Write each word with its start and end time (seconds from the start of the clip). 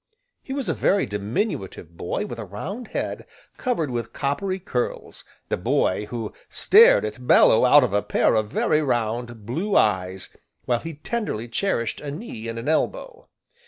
He 0.41 0.51
was 0.51 0.67
a 0.67 0.73
very 0.73 1.05
diminutive 1.05 1.95
boy 1.95 2.25
with 2.25 2.39
a 2.39 2.43
round 2.43 2.87
head 2.87 3.27
covered 3.57 3.91
with 3.91 4.13
coppery 4.13 4.57
curls, 4.57 5.23
a 5.51 5.57
boy 5.57 6.07
who 6.07 6.33
stared 6.49 7.05
at 7.05 7.27
Bellew 7.27 7.67
out 7.67 7.83
of 7.83 7.93
a 7.93 8.01
pair 8.01 8.33
of 8.33 8.47
very 8.49 8.81
round, 8.81 9.45
blue 9.45 9.75
eyes, 9.77 10.35
while 10.65 10.79
he 10.79 10.95
tenderly 10.95 11.47
cherished 11.47 12.01
a 12.01 12.09
knee, 12.09 12.47
and 12.47 12.57
an 12.57 12.67
elbow. 12.67 13.27